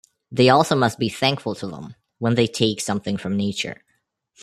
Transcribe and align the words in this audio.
They 0.31 0.49
also 0.49 0.75
must 0.75 0.97
be 0.97 1.09
thankful 1.09 1.53
to 1.53 1.67
them, 1.67 1.93
when 2.17 2.33
they 2.33 2.47
take 2.47 2.81
something 2.81 3.17
from 3.17 3.37
nature. 3.37 3.83